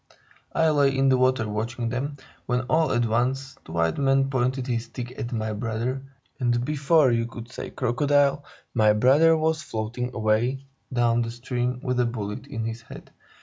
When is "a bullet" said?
11.99-12.47